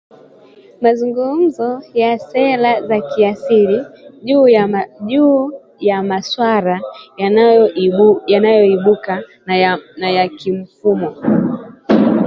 [0.83, 1.67] Mazungumzo
[2.01, 3.85] ya sera za kiasilia
[5.03, 5.51] juu
[5.85, 6.81] ya maswala
[8.27, 9.13] yanayoibuka
[10.05, 11.09] na ya kimfumo.